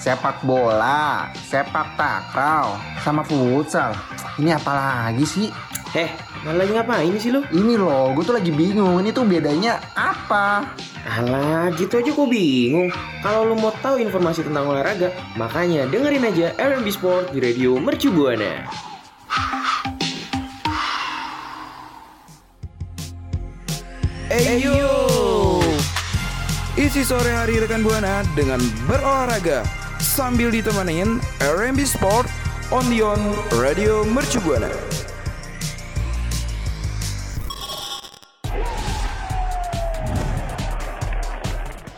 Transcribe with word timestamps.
sepak 0.00 0.40
bola, 0.48 1.28
sepak 1.44 1.92
takraw, 2.00 2.80
sama 3.04 3.20
futsal. 3.20 3.92
Ini 4.40 4.56
apa 4.56 4.72
lagi 4.72 5.28
sih? 5.28 5.48
Eh, 5.92 6.08
malah 6.40 6.64
lagi 6.64 6.72
ngapain 6.72 7.14
sih 7.20 7.28
lu? 7.28 7.44
Ini 7.52 7.76
loh, 7.76 8.16
gue 8.16 8.24
tuh 8.24 8.32
lagi 8.32 8.48
bingung. 8.48 9.04
Ini 9.04 9.12
tuh 9.12 9.28
bedanya 9.28 9.76
apa? 9.92 10.64
Alah, 11.04 11.68
gitu 11.76 12.00
aja 12.00 12.08
kok 12.08 12.28
bingung. 12.32 12.88
Kalau 13.20 13.44
lu 13.44 13.54
mau 13.60 13.74
tahu 13.84 14.00
informasi 14.00 14.48
tentang 14.48 14.72
olahraga, 14.72 15.12
makanya 15.36 15.84
dengerin 15.92 16.24
aja 16.24 16.46
R&B 16.56 16.88
Sport 16.88 17.36
di 17.36 17.38
Radio 17.44 17.76
Mercu 17.76 18.08
Buana. 18.08 18.64
Eyo 24.30 24.94
Isi 26.78 27.02
sore 27.02 27.34
hari 27.34 27.58
rekan 27.58 27.82
Buana 27.82 28.22
dengan 28.38 28.62
berolahraga 28.86 29.79
Sambil 30.10 30.50
ditemenin 30.50 31.22
R&B 31.38 31.86
Sport 31.86 32.26
on 32.74 32.82
the 32.90 32.98
on 32.98 33.22
Radio 33.62 34.02
Mercu 34.02 34.42
Buana 34.42 34.66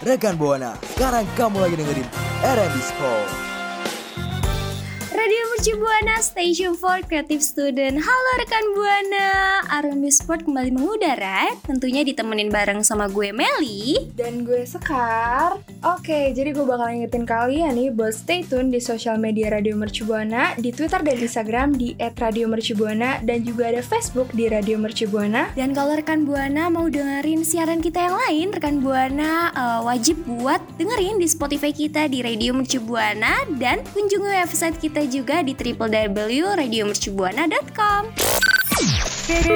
Rekan 0.05 0.37
Buana, 0.37 0.77
sekarang 0.93 1.25
kamu 1.41 1.56
lagi 1.65 1.80
dengerin 1.80 2.09
R&B 2.45 2.77
Sport. 2.84 3.52
Mercu 5.62 5.79
Buana 5.79 6.19
Station 6.19 6.75
for 6.75 6.98
Creative 7.07 7.39
Student. 7.39 8.03
Halo 8.03 8.30
rekan 8.43 8.66
Buana 8.75 9.30
R&B 9.70 10.11
Sport 10.11 10.43
kembali 10.43 10.75
mengudara. 10.75 11.55
Tentunya 11.62 12.03
ditemenin 12.03 12.51
bareng 12.51 12.83
sama 12.83 13.07
gue 13.07 13.30
Meli. 13.30 14.11
Dan 14.11 14.43
gue 14.43 14.67
Sekar. 14.67 15.62
Oke, 15.87 16.34
jadi 16.34 16.51
gue 16.51 16.67
bakal 16.67 16.91
ingetin 16.91 17.23
kalian 17.23 17.79
nih 17.79 17.95
Buat 17.95 18.11
stay 18.11 18.43
tune 18.43 18.75
di 18.75 18.83
sosial 18.83 19.22
media 19.22 19.50
Radio 19.50 19.75
Mercu 19.75 20.06
Buana 20.06 20.55
Di 20.55 20.70
Twitter 20.70 21.03
dan 21.03 21.19
Instagram 21.19 21.75
di 21.75 21.94
@radiomercubuana 21.98 23.22
Dan 23.27 23.42
juga 23.42 23.70
ada 23.70 23.83
Facebook 23.83 24.31
di 24.31 24.47
Radio 24.47 24.78
Mercu 24.78 25.11
Buana. 25.11 25.50
Dan 25.59 25.75
kalau 25.75 25.94
rekan 25.94 26.22
Buana 26.27 26.70
mau 26.75 26.91
dengerin 26.91 27.47
siaran 27.47 27.78
kita 27.78 28.11
yang 28.11 28.19
lain 28.19 28.47
Rekan 28.50 28.83
Buana 28.83 29.55
uh, 29.55 29.81
wajib 29.87 30.22
buat 30.27 30.59
dengerin 30.78 31.22
di 31.22 31.27
Spotify 31.31 31.70
kita 31.70 32.11
di 32.11 32.19
Radio 32.22 32.50
Mercu 32.50 32.83
Buana 32.83 33.47
Dan 33.47 33.83
kunjungi 33.94 34.42
website 34.42 34.78
kita 34.83 35.06
juga 35.06 35.42
di 35.42 35.52
www.radiomercubuana.com 35.55 38.06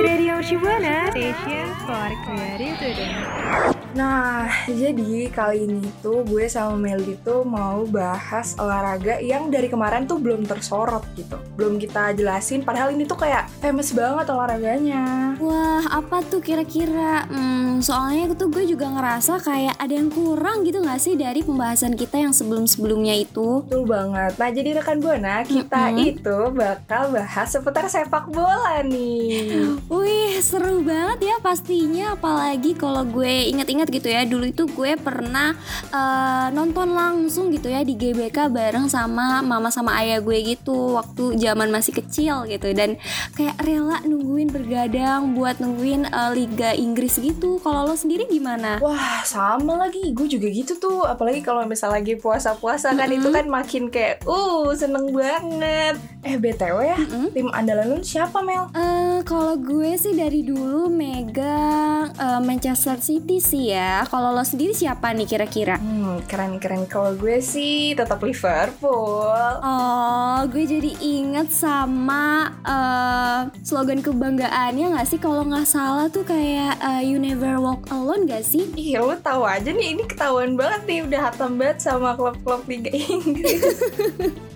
Radio 0.03 0.35
Mercu 0.37 0.59
Buana 0.59 1.11
Station 1.11 1.75
for 1.87 2.11
Creative 2.25 3.76
Nah, 3.97 4.45
jadi 4.69 5.33
kali 5.33 5.65
ini 5.65 5.89
tuh 6.05 6.21
gue 6.29 6.45
sama 6.53 6.77
Meli 6.77 7.17
tuh 7.25 7.49
mau 7.49 7.81
bahas 7.89 8.53
olahraga 8.61 9.17
yang 9.25 9.49
dari 9.49 9.73
kemarin 9.73 10.05
tuh 10.05 10.21
belum 10.21 10.45
tersorot 10.45 11.01
gitu. 11.17 11.41
Belum 11.57 11.81
kita 11.81 12.13
jelasin, 12.13 12.61
padahal 12.61 12.93
ini 12.93 13.09
tuh 13.09 13.17
kayak 13.17 13.49
famous 13.65 13.97
banget 13.97 14.29
olahraganya. 14.29 15.33
Wah, 15.41 15.81
apa 15.89 16.21
tuh 16.29 16.45
kira-kira? 16.45 17.25
Hmm, 17.33 17.81
soalnya 17.81 18.37
tuh 18.37 18.53
gue 18.53 18.69
juga 18.69 18.85
ngerasa 18.85 19.41
kayak 19.41 19.81
ada 19.81 19.95
yang 19.97 20.13
kurang 20.13 20.69
gitu 20.69 20.85
gak 20.85 21.01
sih 21.01 21.17
dari 21.17 21.41
pembahasan 21.41 21.97
kita 21.97 22.21
yang 22.21 22.37
sebelum-sebelumnya 22.37 23.17
itu? 23.17 23.65
Betul 23.65 23.89
banget. 23.89 24.37
Nah, 24.37 24.51
jadi 24.53 24.77
rekan 24.77 25.01
Buana, 25.01 25.41
kita 25.41 25.97
Mm-mm. 25.97 26.05
itu 26.13 26.39
bakal 26.53 27.17
bahas 27.17 27.49
seputar 27.49 27.89
sepak 27.89 28.29
bola 28.29 28.85
nih. 28.85 29.73
Wih, 29.89 30.37
seru 30.45 30.85
banget 30.85 31.33
ya 31.33 31.37
pastinya 31.41 32.13
apalagi 32.13 32.77
kalau 32.77 33.01
gue 33.09 33.49
inget-inget 33.49 33.86
gitu 33.89 34.09
ya. 34.11 34.27
Dulu 34.27 34.45
itu 34.51 34.65
gue 34.67 34.95
pernah 34.97 35.55
eh, 35.91 36.47
nonton 36.53 36.93
langsung 36.93 37.51
gitu 37.51 37.71
ya 37.71 37.83
di 37.83 37.95
GBK 37.95 38.49
bareng 38.51 38.87
sama 38.91 39.41
mama 39.43 39.69
sama 39.71 39.97
ayah 40.03 40.19
gue 40.21 40.57
gitu 40.57 40.99
waktu 40.99 41.37
zaman 41.39 41.69
masih 41.71 41.93
kecil 41.97 42.47
gitu 42.49 42.73
dan 42.73 42.97
kayak 43.35 43.57
rela 43.63 44.01
nungguin 44.03 44.49
bergadang 44.51 45.37
buat 45.37 45.59
nungguin 45.61 46.09
eh, 46.09 46.31
Liga 46.33 46.73
Inggris 46.73 47.21
gitu. 47.21 47.59
Kalau 47.61 47.87
lo 47.87 47.95
sendiri 47.95 48.27
gimana? 48.27 48.79
Wah, 48.81 49.23
sama 49.23 49.77
lagi. 49.77 50.13
Gue 50.13 50.27
juga 50.27 50.49
gitu 50.49 50.77
tuh. 50.77 51.05
Apalagi 51.05 51.41
kalau 51.43 51.63
misal 51.67 51.93
lagi 51.93 52.17
puasa-puasa 52.17 52.97
kan 52.97 53.07
Mm-mm. 53.07 53.19
itu 53.21 53.29
kan 53.31 53.47
makin 53.47 53.83
kayak, 53.89 54.25
uh, 54.25 54.73
seneng 54.73 55.13
banget. 55.13 55.95
Eh, 56.27 56.35
BTW 56.35 56.77
ya, 56.83 56.99
Mm-mm. 56.99 57.31
tim 57.31 57.49
andalan 57.53 57.87
lu 57.95 58.03
siapa, 58.03 58.43
Mel? 58.43 58.67
Eh, 58.75 59.19
kalau 59.23 59.55
gue 59.55 59.95
sih 59.95 60.17
dari 60.17 60.43
dulu 60.43 60.91
megang 60.91 62.11
eh, 62.17 62.41
Manchester 62.43 62.99
City 62.99 63.39
sih 63.39 63.71
ya. 63.71 63.76
Kalau 64.07 64.33
lo 64.33 64.43
sendiri 64.43 64.73
siapa 64.73 65.13
nih 65.13 65.27
kira-kira? 65.29 65.77
Hmm, 65.77 66.23
keren-keren. 66.25 66.89
Kalau 66.89 67.13
gue 67.15 67.39
sih 67.43 67.93
tetap 67.93 68.23
Liverpool. 68.23 69.51
Oh, 69.61 70.39
gue 70.49 70.65
jadi 70.65 70.93
inget 71.01 71.49
sama 71.53 72.53
eh, 72.65 73.41
slogan 73.63 74.01
kebanggaannya 74.01 74.97
nggak 74.97 75.09
sih? 75.09 75.19
Kalau 75.21 75.45
nggak 75.45 75.69
salah 75.69 76.07
tuh 76.09 76.25
kayak 76.25 76.79
eh, 76.81 77.03
You 77.07 77.21
Never 77.21 77.59
Walk 77.61 77.89
Alone 77.91 78.29
gak 78.29 78.45
sih? 78.45 78.69
Ih, 78.77 79.01
lu 79.01 79.17
tahu 79.21 79.43
aja 79.47 79.71
nih, 79.73 79.97
ini 79.97 80.05
ketahuan 80.05 80.55
banget 80.55 80.83
nih 80.85 81.01
udah 81.07 81.21
hatam 81.33 81.57
banget 81.57 81.79
sama 81.83 82.15
klub-klub 82.15 82.63
Liga 82.69 82.93
Inggris. 82.93 83.63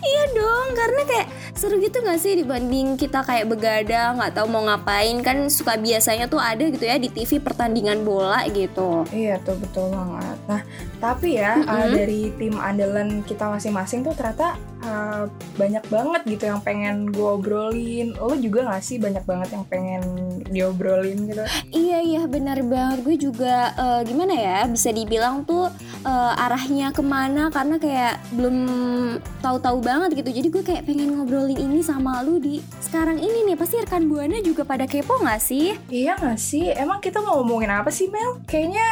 Iya 0.00 0.22
dong, 0.32 0.68
karena 0.72 1.02
kayak 1.04 1.28
seru 1.52 1.76
gitu 1.76 2.00
gak 2.00 2.20
sih 2.20 2.32
dibanding 2.40 2.96
kita 2.96 3.20
kayak 3.20 3.44
begadang 3.52 4.16
nggak 4.16 4.32
tahu 4.32 4.48
mau 4.48 4.64
ngapain 4.64 5.20
kan 5.20 5.52
suka 5.52 5.76
biasanya 5.76 6.24
tuh 6.24 6.40
ada 6.40 6.64
gitu 6.64 6.80
ya 6.88 6.96
di 6.96 7.12
TV 7.12 7.36
pertandingan 7.40 8.00
bola 8.00 8.44
gitu. 8.48 8.59
Iya 9.14 9.38
tuh 9.40 9.56
betul 9.56 9.94
banget. 9.94 10.38
Nah, 10.50 10.60
tapi 11.00 11.38
ya 11.38 11.56
Mm-mm. 11.56 11.70
uh, 11.70 11.88
dari 11.88 12.34
tim 12.36 12.58
andalan 12.58 13.22
kita 13.24 13.48
masing-masing 13.48 14.04
tuh 14.04 14.12
ternyata 14.12 14.58
uh, 14.84 15.24
banyak 15.56 15.84
banget 15.88 16.22
gitu 16.26 16.44
yang 16.50 16.60
pengen 16.60 17.08
gue 17.08 17.24
obrolin. 17.24 18.12
Lo 18.18 18.34
juga 18.36 18.68
gak 18.68 18.84
sih 18.84 19.00
banyak 19.00 19.24
banget 19.24 19.48
yang 19.56 19.64
pengen 19.68 20.02
diobrolin 20.50 21.30
gitu? 21.30 21.42
Iya 21.70 21.98
iya 22.02 22.22
benar 22.26 22.58
banget 22.66 22.98
gue 23.06 23.16
juga 23.16 23.72
eh, 23.78 24.00
gimana 24.04 24.34
ya 24.34 24.58
bisa 24.66 24.90
dibilang 24.90 25.46
tuh 25.46 25.70
eh, 26.02 26.42
arahnya 26.44 26.90
ke 26.90 27.00
mana 27.00 27.48
karena 27.54 27.78
kayak 27.78 28.18
belum 28.34 28.56
tahu-tahu 29.40 29.78
banget 29.80 30.18
gitu 30.18 30.30
jadi 30.42 30.48
gue 30.50 30.62
kayak 30.66 30.82
pengen 30.84 31.16
ngobrolin 31.16 31.56
ini 31.56 31.80
sama 31.80 32.20
lu 32.26 32.42
di 32.42 32.58
sekarang 32.82 33.22
ini 33.22 33.46
nih 33.46 33.56
pasti 33.56 33.78
rekan 33.78 34.10
buana 34.10 34.42
juga 34.42 34.66
pada 34.66 34.84
kepo 34.90 35.22
nggak 35.22 35.40
sih? 35.40 35.78
Iya 35.88 36.18
gak 36.18 36.38
sih? 36.42 36.74
Emang 36.74 36.98
kita 36.98 37.22
mau 37.22 37.38
ngomongin 37.40 37.70
apa 37.70 37.88
sih 37.94 38.10
Mel? 38.10 38.42
Kayaknya 38.50 38.88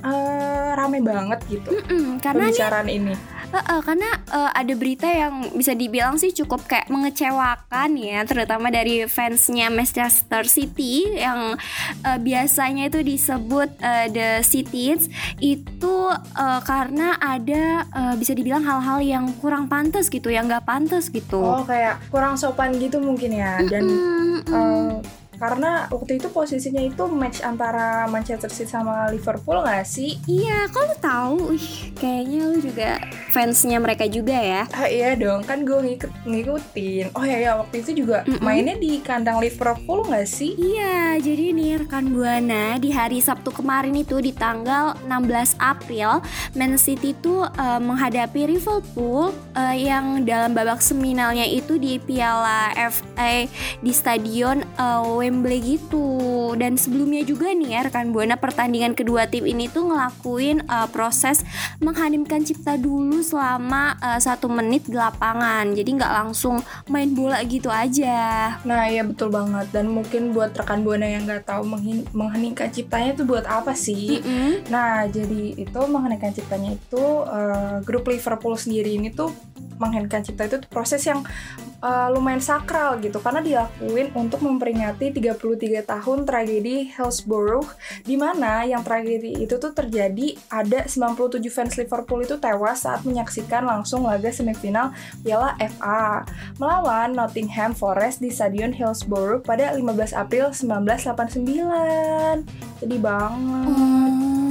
uh, 0.00 0.72
rame 0.72 0.98
banget 1.00 1.38
gitu 1.46 1.68
Mm-mm, 1.70 2.16
karena 2.18 2.48
nih 2.48 2.56
pembicaraan 2.56 2.88
ini. 2.88 3.14
eh, 3.44 3.60
eh, 3.60 3.80
karena 3.82 4.08
eh, 4.26 4.50
ada 4.54 4.72
berita 4.72 5.04
yang 5.04 5.34
bisa 5.52 5.72
dibilang 5.72 6.16
sih 6.16 6.32
cukup 6.34 6.64
kayak 6.64 6.88
mengecewakan 6.88 7.92
ya 7.94 8.24
terutama 8.24 8.68
dari 8.68 9.04
fansnya 9.04 9.68
Manchester 9.68 10.42
City 10.42 11.12
yang 11.14 11.60
eh, 12.00 12.18
biasanya 12.18 12.88
itu 12.88 13.00
disebut 13.02 13.68
eh, 13.78 14.06
the 14.08 14.28
Cities 14.42 15.12
itu 15.38 15.96
eh, 16.34 16.60
karena 16.62 17.12
ada 17.16 17.64
eh, 17.84 18.14
bisa 18.16 18.32
dibilang 18.32 18.64
hal-hal 18.64 18.98
yang 18.98 19.24
kurang 19.36 19.68
pantas 19.68 20.08
gitu 20.08 20.28
yang 20.28 20.48
nggak 20.48 20.64
pantas 20.64 21.08
gitu. 21.08 21.36
Oh 21.36 21.60
kayak 21.62 22.00
kurang 22.08 22.34
sopan 22.34 22.72
gitu 22.74 22.96
mungkin 22.98 23.30
ya 23.30 23.60
dan 23.62 23.84
Mm, 23.84 24.40
mm. 24.40 24.48
eh, 24.48 24.92
karena 25.42 25.90
waktu 25.90 26.22
itu 26.22 26.30
posisinya 26.30 26.78
itu 26.78 27.02
match 27.10 27.42
antara 27.42 28.06
Manchester 28.06 28.46
City 28.46 28.70
sama 28.70 29.10
Liverpool 29.10 29.58
gak 29.66 29.82
sih? 29.82 30.14
Iya, 30.30 30.70
kok 30.70 30.86
lu 30.86 30.96
tahu? 31.02 31.36
Ih, 31.58 31.90
kayaknya 31.98 32.38
lu 32.46 32.56
juga 32.62 32.90
fansnya 33.34 33.82
mereka 33.82 34.06
juga 34.06 34.38
ya. 34.38 34.70
Ah 34.70 34.86
iya 34.86 35.18
dong, 35.18 35.42
kan 35.42 35.66
gue 35.66 35.74
ngikut, 35.74 36.12
ngikutin. 36.22 37.10
Oh 37.18 37.26
iya, 37.26 37.50
ya 37.50 37.50
waktu 37.58 37.82
itu 37.82 38.06
juga 38.06 38.22
Mm-mm. 38.22 38.38
mainnya 38.38 38.78
di 38.78 39.02
kandang 39.02 39.42
Liverpool 39.42 40.06
gak 40.06 40.30
sih? 40.30 40.54
Iya, 40.54 41.18
jadi 41.18 41.50
nih 41.50 41.82
rekan 41.82 42.14
Buana 42.14 42.78
di 42.78 42.94
hari 42.94 43.18
Sabtu 43.18 43.50
kemarin 43.50 43.98
itu 43.98 44.22
di 44.22 44.30
tanggal 44.30 44.94
16 45.10 45.58
April 45.58 46.22
Man 46.54 46.78
City 46.78 47.18
tuh 47.18 47.50
eh, 47.50 47.80
menghadapi 47.82 48.46
Liverpool 48.46 49.34
eh, 49.58 49.90
yang 49.90 50.22
dalam 50.22 50.54
babak 50.54 50.78
seminalnya 50.78 51.50
itu 51.50 51.82
di 51.82 51.98
Piala 51.98 52.70
FA 52.78 53.50
di 53.82 53.90
stadion 53.90 54.62
eh, 54.62 55.02
Wembley 55.02 55.31
gitu. 55.40 56.52
Dan 56.58 56.76
sebelumnya 56.76 57.24
juga 57.24 57.48
nih 57.54 57.78
ya 57.78 57.80
rekan 57.88 58.12
Buana 58.12 58.36
pertandingan 58.36 58.92
kedua 58.92 59.24
tim 59.30 59.48
ini 59.48 59.70
tuh 59.72 59.88
ngelakuin 59.88 60.68
eh, 60.68 60.88
proses 60.92 61.46
menghanimkan 61.80 62.44
cipta 62.44 62.76
dulu 62.76 63.24
selama 63.24 63.96
eh, 63.96 64.20
satu 64.20 64.52
menit 64.52 64.84
di 64.84 64.98
lapangan. 64.98 65.72
Jadi 65.72 65.90
nggak 65.96 66.12
langsung 66.12 66.60
main 66.92 67.08
bola 67.16 67.40
gitu 67.46 67.72
aja. 67.72 68.58
Nah 68.68 68.90
iya 68.90 69.06
betul 69.06 69.32
banget 69.32 69.72
dan 69.72 69.88
mungkin 69.88 70.36
buat 70.36 70.52
rekan 70.52 70.84
buana 70.84 71.08
yang 71.08 71.24
nggak 71.24 71.48
tahu 71.48 71.64
mengheningkan 72.12 72.68
ciptanya 72.68 73.16
itu 73.16 73.24
buat 73.24 73.48
apa 73.48 73.72
sih? 73.72 74.20
Mm-mm. 74.20 74.68
Nah 74.68 75.08
jadi 75.08 75.56
itu 75.56 75.80
mengheningkan 75.88 76.34
ciptanya 76.36 76.76
itu 76.76 77.04
eh, 77.30 77.76
grup 77.86 78.10
Liverpool 78.10 78.58
sendiri 78.58 78.98
ini 78.98 79.08
tuh 79.14 79.32
mengheningkan 79.82 80.22
cipta 80.22 80.46
itu 80.46 80.62
proses 80.70 81.02
yang 81.02 81.26
uh, 81.82 82.08
lumayan 82.14 82.38
sakral 82.38 83.02
gitu 83.02 83.18
karena 83.18 83.42
dilakuin 83.42 84.14
untuk 84.14 84.40
memperingati 84.40 85.10
33 85.10 85.82
tahun 85.82 86.18
tragedi 86.22 86.94
Hillsborough 86.94 87.66
di 88.06 88.14
mana 88.14 88.62
yang 88.62 88.86
tragedi 88.86 89.42
itu 89.42 89.58
tuh 89.58 89.74
terjadi 89.74 90.38
ada 90.46 90.86
97 90.86 91.42
fans 91.50 91.74
Liverpool 91.74 92.22
itu 92.22 92.38
tewas 92.38 92.86
saat 92.86 93.02
menyaksikan 93.02 93.66
langsung 93.66 94.06
laga 94.06 94.30
semifinal 94.30 94.94
Piala 95.26 95.58
FA 95.58 96.22
melawan 96.62 97.18
Nottingham 97.18 97.74
Forest 97.74 98.22
di 98.22 98.30
Stadion 98.30 98.70
Hillsborough 98.70 99.42
pada 99.42 99.74
15 99.74 100.14
April 100.14 100.54
1989. 100.54 102.46
Sedih 102.78 103.00
banget. 103.02 103.66
Hmm, 103.68 104.41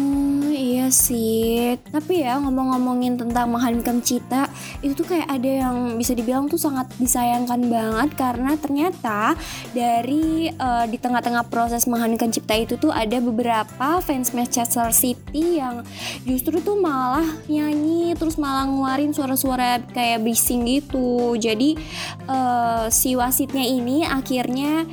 iya 0.51 0.88
sih. 0.92 1.80
Tapi 1.89 2.21
ya 2.21 2.38
ngomong-ngomongin 2.44 3.18
tentang 3.18 3.50
menghadirkan 3.50 4.03
cita, 4.03 4.51
itu 4.83 4.94
tuh 4.94 5.07
kayak 5.07 5.27
ada 5.27 5.51
yang 5.65 5.95
bisa 5.95 6.12
dibilang 6.12 6.51
tuh 6.51 6.59
sangat 6.59 6.92
disayangkan 7.00 7.71
banget 7.71 8.09
karena 8.19 8.51
ternyata 8.59 9.33
dari 9.71 10.51
uh, 10.51 10.86
di 10.86 10.98
tengah-tengah 11.00 11.48
proses 11.48 11.88
menghadirkan 11.88 12.30
cipta 12.30 12.56
itu 12.59 12.75
tuh 12.77 12.92
ada 12.92 13.18
beberapa 13.24 14.03
fans 14.03 14.36
Manchester 14.36 14.92
City 14.92 15.57
yang 15.57 15.88
justru 16.27 16.59
tuh 16.59 16.77
malah 16.77 17.25
nyanyi 17.47 18.13
terus 18.19 18.36
malah 18.36 18.68
ngeluarin 18.68 19.15
suara-suara 19.15 19.80
kayak 19.95 20.21
bising 20.21 20.68
gitu. 20.68 21.33
Jadi 21.39 21.80
uh, 22.27 22.92
si 22.92 23.15
wasitnya 23.15 23.63
ini 23.63 24.04
akhirnya 24.04 24.86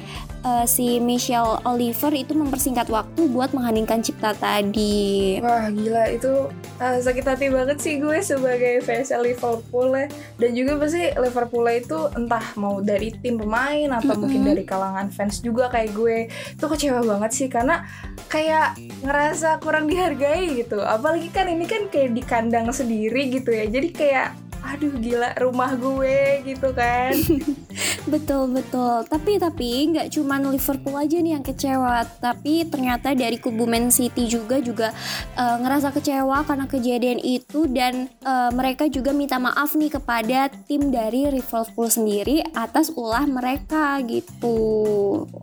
uh, 0.44 0.66
si 0.66 0.98
Michelle 0.98 1.58
Oliver 1.66 2.12
itu 2.14 2.34
mempersingkat 2.34 2.90
waktu 2.90 3.26
buat 3.30 3.50
mengheningkan 3.54 4.02
cipta 4.02 4.34
tadi. 4.34 5.38
Wah 5.42 5.70
gila 5.70 6.10
itu 6.12 6.50
uh, 6.78 6.98
sakit 6.98 7.24
hati 7.24 7.46
banget 7.50 7.78
sih 7.78 7.98
gue 7.98 8.18
sebagai 8.22 8.82
fans 8.82 9.10
Liverpool 9.14 9.94
ya. 9.94 10.06
Dan 10.38 10.50
juga 10.54 10.72
pasti 10.82 11.14
Liverpool 11.14 11.66
itu 11.70 11.98
entah 12.14 12.46
mau 12.58 12.78
dari 12.82 13.14
tim 13.18 13.38
pemain 13.38 13.98
atau 13.98 14.02
mm 14.02 14.10
-hmm. 14.10 14.20
mungkin 14.20 14.42
dari 14.44 14.64
kalangan 14.66 15.08
fans 15.14 15.40
juga 15.42 15.70
kayak 15.70 15.90
gue 15.94 16.16
itu 16.28 16.66
kecewa 16.66 17.00
banget 17.04 17.30
sih 17.34 17.48
karena 17.50 17.86
kayak 18.28 18.76
ngerasa 19.02 19.62
kurang 19.62 19.86
dihargai 19.86 20.58
gitu. 20.58 20.82
Apalagi 20.82 21.30
kan 21.30 21.46
ini 21.46 21.64
kan 21.64 21.86
kayak 21.88 22.14
di 22.14 22.22
kandang 22.22 22.70
sendiri 22.70 23.30
gitu 23.30 23.50
ya. 23.54 23.66
Jadi 23.66 23.88
kayak 23.94 24.47
aduh 24.64 24.94
gila 24.98 25.34
rumah 25.38 25.74
gue 25.74 26.42
gitu 26.46 26.70
kan. 26.74 27.14
Betul 28.08 28.56
betul. 28.56 29.04
Tapi 29.04 29.36
tapi 29.36 29.92
nggak 29.92 30.08
cuman 30.16 30.48
Liverpool 30.48 30.96
aja 30.96 31.20
nih 31.20 31.36
yang 31.36 31.44
kecewa. 31.44 32.08
Tapi 32.18 32.64
ternyata 32.64 33.12
dari 33.12 33.36
kubu 33.36 33.68
Man 33.68 33.92
City 33.92 34.24
juga 34.24 34.56
juga 34.64 34.88
uh, 35.36 35.56
ngerasa 35.60 35.92
kecewa 35.92 36.42
karena 36.48 36.64
kejadian 36.64 37.20
itu. 37.20 37.68
Dan 37.68 38.08
uh, 38.24 38.48
mereka 38.56 38.88
juga 38.88 39.12
minta 39.12 39.36
maaf 39.36 39.76
nih 39.76 39.92
kepada 39.92 40.48
tim 40.64 40.88
dari 40.88 41.28
Liverpool 41.28 41.92
sendiri 41.92 42.40
atas 42.56 42.88
ulah 42.96 43.28
mereka 43.28 44.00
gitu. 44.08 44.56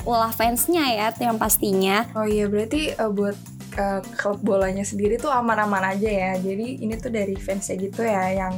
Ulah 0.03 0.33
fansnya 0.33 0.89
ya 0.89 1.07
yang 1.21 1.37
pastinya. 1.37 2.09
Oh 2.17 2.25
iya 2.25 2.49
berarti 2.49 2.97
uh, 2.97 3.13
buat 3.13 3.37
uh, 3.77 4.01
klub 4.17 4.41
bolanya 4.41 4.83
sendiri 4.83 5.21
tuh 5.21 5.29
aman-aman 5.29 5.95
aja 5.95 6.09
ya. 6.09 6.31
Jadi 6.39 6.81
ini 6.81 6.97
tuh 6.97 7.13
dari 7.13 7.35
fansnya 7.37 7.75
gitu 7.77 8.01
ya 8.01 8.25
yang 8.33 8.53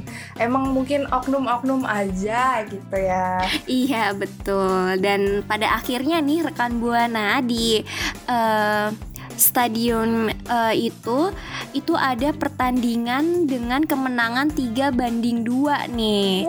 emang 0.47 0.71
mungkin 0.71 1.03
oknum-oknum 1.11 1.83
aja 1.83 2.63
gitu 2.63 2.95
ya. 2.95 3.43
Iya 3.67 4.15
betul. 4.15 4.97
Dan 5.03 5.43
pada 5.43 5.75
akhirnya 5.75 6.23
nih 6.23 6.47
rekan 6.47 6.79
buana 6.79 7.43
di 7.43 7.83
uh, 8.31 8.89
stadion 9.37 10.33
uh, 10.49 10.73
itu 10.73 11.29
itu 11.75 11.93
ada 11.93 12.33
pertandingan 12.33 13.45
dengan 13.45 13.85
kemenangan 13.85 14.49
3 14.49 14.89
banding 14.95 15.45
2 15.45 15.93
nih. 15.93 16.47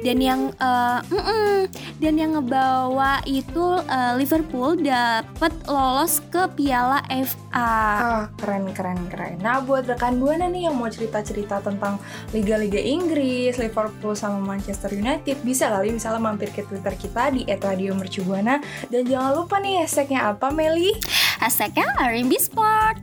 Dan 0.00 0.16
yang 0.20 0.40
uh, 0.56 1.04
mm 1.04 1.22
-mm, 1.22 1.56
dan 2.00 2.14
yang 2.16 2.32
ngebawa 2.36 3.20
itu 3.28 3.80
uh, 3.84 4.16
Liverpool 4.16 4.80
dapat 4.80 5.52
lolos 5.68 6.24
ke 6.32 6.48
Piala 6.56 7.04
FA. 7.08 7.72
Oh, 8.00 8.24
keren 8.40 8.72
keren 8.72 9.00
keren. 9.12 9.36
Nah, 9.44 9.60
buat 9.60 9.84
rekan 9.84 10.16
Buana 10.16 10.48
nih 10.48 10.72
yang 10.72 10.76
mau 10.80 10.88
cerita-cerita 10.88 11.60
tentang 11.60 12.00
liga-liga 12.32 12.80
Inggris, 12.80 13.60
Liverpool 13.60 14.16
sama 14.16 14.40
Manchester 14.40 14.96
United, 14.96 15.44
bisa 15.44 15.68
kali 15.68 15.92
misalnya 15.92 16.20
mampir 16.20 16.48
ke 16.52 16.64
Twitter 16.64 16.96
kita 16.96 17.28
di 17.32 17.44
@radiomercubuana 17.44 18.64
dan 18.88 19.02
jangan 19.04 19.32
lupa 19.36 19.60
nih 19.60 19.84
hashtagnya 19.84 20.32
apa 20.32 20.48
Meli? 20.48 20.96
Hashtagnya 21.40 21.88
R&B 22.00 22.32
Sport. 22.40 22.96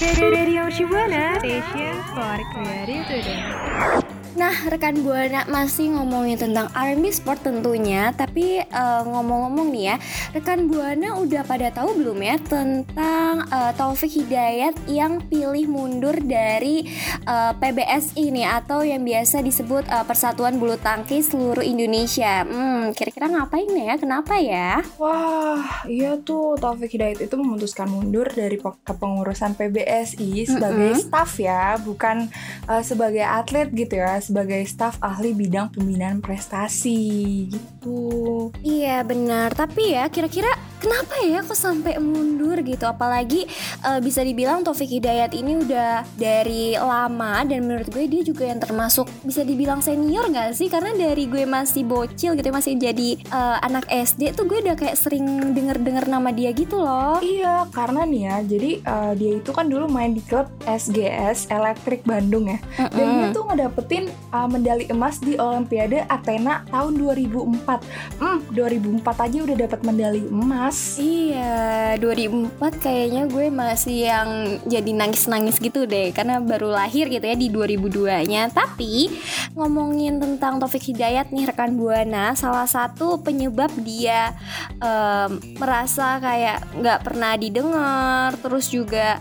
Radio 0.00 0.70
Shibuana, 0.72 1.36
station 1.40 1.96
for 2.16 2.38
creative 2.56 4.09
Nah, 4.38 4.54
rekan 4.70 5.02
Buana 5.02 5.42
masih 5.50 5.90
ngomongin 5.90 6.38
tentang 6.38 6.70
R&B 6.70 7.02
Sport 7.10 7.42
tentunya, 7.42 8.14
tapi 8.14 8.62
uh, 8.62 9.02
ngomong-ngomong 9.02 9.74
nih 9.74 9.84
ya, 9.90 9.96
rekan 10.30 10.70
Buana 10.70 11.18
udah 11.18 11.42
pada 11.42 11.74
tahu 11.74 11.98
belum 11.98 12.22
ya 12.22 12.38
tentang 12.38 13.42
uh, 13.50 13.74
Taufik 13.74 14.22
Hidayat 14.22 14.78
yang 14.86 15.18
pilih 15.26 15.66
mundur 15.66 16.14
dari 16.22 16.86
uh, 17.26 17.58
PBSI 17.58 18.30
nih 18.30 18.46
atau 18.46 18.86
yang 18.86 19.02
biasa 19.02 19.42
disebut 19.42 19.90
uh, 19.90 20.06
Persatuan 20.06 20.62
Bulu 20.62 20.78
Tangkis 20.78 21.34
seluruh 21.34 21.66
Indonesia. 21.66 22.46
Hmm, 22.46 22.94
kira-kira 22.94 23.26
ngapain 23.26 23.66
ya? 23.66 23.98
Kenapa 23.98 24.38
ya? 24.38 24.78
Wah, 25.02 25.82
iya 25.90 26.14
tuh 26.22 26.54
Taufik 26.54 26.94
Hidayat 26.94 27.18
itu 27.18 27.34
memutuskan 27.34 27.90
mundur 27.90 28.30
dari 28.30 28.62
kepengurusan 28.62 29.58
PBSI 29.58 30.46
sebagai 30.46 30.94
mm 30.94 30.96
-hmm. 31.02 31.06
staff 31.10 31.34
ya, 31.42 31.74
bukan 31.82 32.30
uh, 32.70 32.82
sebagai 32.86 33.26
atlet 33.26 33.66
gitu 33.74 33.98
ya 33.98 34.19
sebagai 34.22 34.62
staf 34.68 35.00
ahli 35.02 35.34
bidang 35.34 35.74
pembinaan 35.74 36.20
prestasi 36.22 37.48
gitu. 37.50 38.52
Iya 38.62 39.02
benar, 39.02 39.52
tapi 39.56 39.96
ya 39.96 40.06
kira-kira 40.12 40.52
kenapa 40.80 41.14
ya 41.22 41.44
kok 41.44 41.54
sampai 41.54 42.00
mundur 42.00 42.56
gitu? 42.64 42.88
Apalagi 42.88 43.44
uh, 43.84 44.00
bisa 44.00 44.24
dibilang 44.24 44.64
Taufik 44.64 44.88
Hidayat 44.88 45.36
ini 45.36 45.60
udah 45.60 46.02
dari 46.16 46.74
lama 46.74 47.44
dan 47.44 47.68
menurut 47.68 47.92
gue 47.92 48.08
dia 48.08 48.22
juga 48.24 48.48
yang 48.48 48.58
termasuk 48.58 49.06
bisa 49.22 49.44
dibilang 49.44 49.84
senior 49.84 50.26
gak 50.32 50.56
sih? 50.56 50.72
Karena 50.72 50.96
dari 50.96 51.28
gue 51.28 51.44
masih 51.44 51.84
bocil 51.84 52.34
gitu 52.34 52.48
masih 52.50 52.80
jadi 52.80 53.20
uh, 53.30 53.60
anak 53.60 53.86
SD 53.92 54.32
tuh 54.32 54.48
gue 54.48 54.64
udah 54.64 54.74
kayak 54.74 54.96
sering 54.96 55.52
denger-denger 55.52 56.08
nama 56.08 56.32
dia 56.32 56.50
gitu 56.56 56.80
loh. 56.80 57.20
Iya, 57.20 57.68
karena 57.70 58.08
nih 58.08 58.22
ya, 58.26 58.36
jadi 58.48 58.70
uh, 58.88 59.12
dia 59.14 59.32
itu 59.38 59.50
kan 59.52 59.68
dulu 59.68 59.86
main 59.86 60.16
di 60.16 60.22
klub 60.24 60.48
SGS 60.64 61.52
Elektrik 61.52 62.02
Bandung 62.08 62.48
ya. 62.48 62.58
Mm 62.58 62.86
-hmm. 62.88 62.96
Dan 62.96 63.06
dia 63.20 63.28
tuh 63.36 63.44
ngedapetin 63.50 64.04
uh, 64.32 64.48
medali 64.48 64.84
emas 64.88 65.20
di 65.20 65.36
Olimpiade 65.36 66.06
Athena 66.08 66.64
tahun 66.70 66.96
2004. 66.96 68.22
Hmm, 68.22 68.38
2004 68.54 69.26
aja 69.26 69.38
udah 69.44 69.56
dapat 69.68 69.80
medali 69.84 70.22
emas. 70.30 70.69
Iya, 70.70 71.98
2004 71.98 72.78
kayaknya 72.78 73.26
gue 73.26 73.50
masih 73.50 74.06
yang 74.06 74.28
jadi 74.70 74.90
nangis-nangis 74.94 75.58
gitu 75.58 75.82
deh 75.82 76.14
karena 76.14 76.38
baru 76.38 76.70
lahir 76.70 77.10
gitu 77.10 77.26
ya 77.26 77.34
di 77.34 77.50
2002-nya. 77.50 78.54
Tapi 78.54 79.10
ngomongin 79.58 80.22
tentang 80.22 80.62
Taufik 80.62 80.94
Hidayat 80.94 81.34
nih 81.34 81.50
rekan 81.50 81.74
Buana, 81.74 82.38
salah 82.38 82.70
satu 82.70 83.18
penyebab 83.18 83.70
dia 83.82 84.34
um, 84.78 85.42
merasa 85.58 86.22
kayak 86.22 86.62
nggak 86.78 87.00
pernah 87.02 87.32
didengar, 87.34 88.30
terus 88.38 88.70
juga 88.70 89.18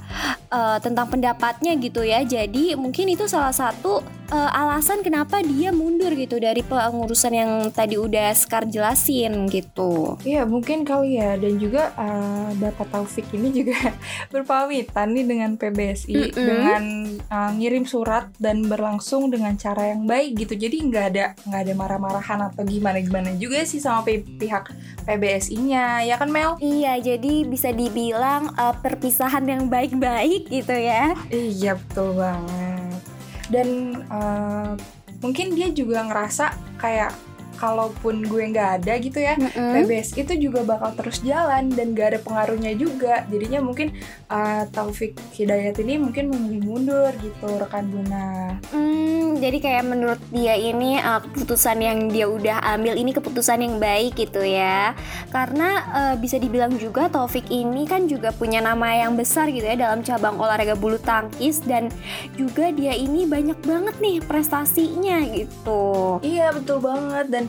uh, 0.51 0.77
tentang 0.82 1.08
pendapatnya 1.10 1.77
gitu 1.77 2.06
ya. 2.06 2.22
Jadi 2.25 2.74
mungkin 2.75 3.10
itu 3.10 3.25
salah 3.25 3.53
satu 3.53 4.01
uh, 4.29 4.51
alasan 4.53 5.01
kenapa 5.01 5.41
dia 5.41 5.74
mundur 5.74 6.13
gitu 6.13 6.38
dari 6.38 6.62
pengurusan 6.62 7.34
yang 7.34 7.51
tadi 7.74 7.98
udah 7.98 8.32
Sekar 8.34 8.70
jelasin 8.70 9.50
gitu. 9.50 10.18
Iya 10.24 10.46
mungkin 10.46 10.86
kali 10.86 11.18
ya 11.18 11.36
dan 11.36 11.58
juga 11.58 11.94
uh, 11.98 12.50
dapat 12.58 12.88
Taufik 12.89 13.29
ini 13.34 13.50
juga 13.53 13.77
berpamitan 14.34 15.13
nih 15.13 15.25
dengan 15.25 15.51
PBSI 15.58 16.13
mm 16.13 16.29
-hmm. 16.34 16.46
dengan 16.46 16.84
uh, 17.29 17.51
ngirim 17.58 17.86
surat 17.86 18.29
dan 18.38 18.65
berlangsung 18.65 19.29
dengan 19.34 19.58
cara 19.58 19.94
yang 19.94 20.06
baik 20.06 20.46
gitu. 20.46 20.53
Jadi 20.56 20.77
nggak 20.89 21.06
ada 21.15 21.25
nggak 21.46 21.62
ada 21.70 21.74
marah-marahan 21.75 22.39
atau 22.53 22.63
gimana 22.65 23.01
gimana 23.01 23.34
juga 23.36 23.65
sih 23.65 23.82
sama 23.82 24.06
pihak 24.06 24.72
PBSI-nya 25.06 26.06
ya 26.06 26.15
kan 26.18 26.29
Mel? 26.29 26.56
Iya 26.62 27.01
jadi 27.01 27.44
bisa 27.46 27.74
dibilang 27.74 28.53
uh, 28.56 28.75
perpisahan 28.79 29.46
yang 29.46 29.68
baik-baik 29.68 30.38
gitu 30.48 30.75
ya. 30.77 31.17
Iya 31.27 31.75
betul 31.75 32.15
banget 32.15 33.19
dan 33.50 33.98
uh, 34.13 34.77
mungkin 35.19 35.58
dia 35.58 35.74
juga 35.74 36.05
ngerasa 36.05 36.53
kayak 36.77 37.12
kalaupun 37.60 38.24
gue 38.24 38.44
nggak 38.56 38.70
ada 38.82 38.94
gitu 39.04 39.20
ya 39.20 39.36
Mm-mm. 39.36 39.84
PBS 39.84 40.16
itu 40.16 40.50
juga 40.50 40.63
bakal 40.63 40.96
terus 40.96 41.20
jalan 41.20 41.68
dan 41.75 41.92
gak 41.92 42.16
ada 42.16 42.20
pengaruhnya 42.24 42.72
juga 42.80 43.28
jadinya 43.28 43.60
mungkin 43.60 43.92
uh, 44.32 44.63
Taufik 44.72 45.20
Hidayat 45.36 45.75
ini 45.84 46.00
mungkin 46.00 46.32
memilih 46.32 46.63
mundur 46.63 47.12
gitu 47.20 47.60
rekan 47.60 47.92
Buna 47.92 48.56
Hmm, 48.70 49.42
jadi 49.42 49.58
kayak 49.58 49.84
menurut 49.89 50.22
dia 50.30 50.54
ini 50.54 51.01
uh, 51.01 51.18
keputusan 51.25 51.82
yang 51.82 52.06
dia 52.13 52.30
udah 52.30 52.62
ambil 52.78 52.94
ini 52.94 53.12
keputusan 53.16 53.66
yang 53.66 53.75
baik 53.82 54.13
gitu 54.13 54.46
ya. 54.46 54.94
Karena 55.34 55.70
uh, 55.89 56.16
bisa 56.20 56.38
dibilang 56.38 56.78
juga 56.78 57.10
Taufik 57.10 57.50
ini 57.50 57.89
kan 57.89 58.06
juga 58.06 58.30
punya 58.30 58.62
nama 58.62 58.94
yang 58.94 59.18
besar 59.18 59.50
gitu 59.50 59.66
ya 59.66 59.74
dalam 59.74 60.06
cabang 60.06 60.38
olahraga 60.38 60.78
bulu 60.78 61.01
tangkis 61.01 61.66
dan 61.66 61.89
juga 62.38 62.70
dia 62.70 62.94
ini 62.94 63.25
banyak 63.25 63.58
banget 63.66 63.96
nih 63.98 64.22
prestasinya 64.22 65.18
gitu. 65.34 66.22
Iya 66.22 66.54
betul 66.54 66.86
banget 66.86 67.25
dan 67.34 67.49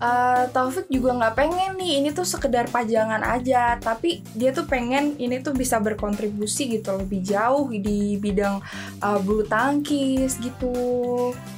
uh, 0.00 0.44
Taufik 0.50 0.88
juga 0.88 1.14
nggak 1.14 1.34
pengen 1.36 1.70
nih 1.76 2.02
ini 2.02 2.08
tuh 2.10 2.26
sekedar 2.26 2.66
pajangan 2.72 3.22
aja. 3.22 3.76
Tapi 3.78 4.24
dia 4.34 4.50
tuh 4.50 4.66
pengen 4.66 5.14
ini 5.20 5.38
tuh 5.44 5.52
bisa 5.54 5.78
berkontribusi 5.78 6.80
gitu 6.80 6.96
lebih 6.96 7.20
jauh 7.22 7.68
di 7.70 8.16
bidang 8.16 8.58
uh, 9.04 9.18
bulu 9.20 9.46
tangkis 9.46 10.40
gitu. 10.40 10.74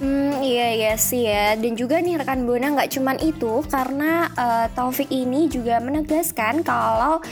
Hmm, 0.02 0.42
iya 0.42 0.74
iya 0.74 0.92
sih 0.98 1.24
ya. 1.24 1.54
Dan 1.56 1.78
juga 1.78 2.02
nih 2.02 2.20
rekan 2.20 2.44
Buana 2.44 2.74
nggak 2.74 2.90
cuman 2.98 3.16
itu 3.22 3.62
karena 3.70 4.28
uh, 4.34 4.66
Taufik 4.74 5.08
ini 5.08 5.46
juga 5.46 5.78
menegaskan 5.78 6.66
kalau 6.66 7.22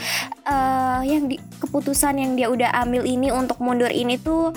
uh, 0.47 1.01
yang 1.03 1.27
di, 1.27 1.37
keputusan 1.61 2.17
yang 2.17 2.31
dia 2.33 2.47
udah 2.49 2.71
ambil 2.81 3.03
ini 3.05 3.29
untuk 3.29 3.59
mundur 3.61 3.91
ini 3.91 4.17
tuh 4.17 4.55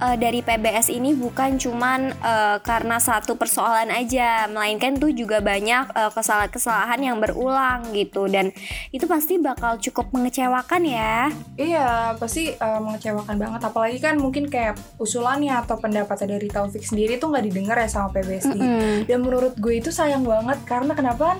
uh, 0.00 0.16
dari 0.16 0.40
PBS 0.40 0.88
ini 0.88 1.12
bukan 1.12 1.58
cuman 1.60 2.14
uh, 2.22 2.56
karena 2.62 2.96
satu 3.02 3.36
persoalan 3.36 3.92
aja, 3.92 4.48
melainkan 4.48 4.96
tuh 4.96 5.12
juga 5.12 5.42
banyak 5.42 5.95
kesalahan-kesalahan 5.96 7.00
yang 7.00 7.16
berulang 7.16 7.88
gitu 7.96 8.28
dan 8.28 8.52
itu 8.92 9.08
pasti 9.08 9.40
bakal 9.40 9.80
cukup 9.80 10.12
mengecewakan 10.12 10.82
ya. 10.84 11.32
Iya, 11.56 12.14
pasti 12.20 12.52
uh, 12.52 12.80
mengecewakan 12.84 13.36
banget. 13.40 13.60
Apalagi 13.64 13.98
kan 13.98 14.20
mungkin 14.20 14.52
kayak 14.52 14.76
usulannya 15.00 15.56
atau 15.56 15.80
pendapatnya 15.80 16.36
dari 16.36 16.48
Taufik 16.52 16.84
sendiri 16.84 17.16
tuh 17.16 17.32
nggak 17.32 17.44
didengar 17.48 17.76
ya 17.80 17.88
sama 17.88 18.12
PBSD. 18.12 18.60
Mm-mm. 18.60 18.96
Dan 19.08 19.18
menurut 19.24 19.56
gue 19.56 19.74
itu 19.80 19.88
sayang 19.88 20.22
banget 20.28 20.60
karena 20.68 20.92
kenapa 20.92 21.34
kan 21.34 21.38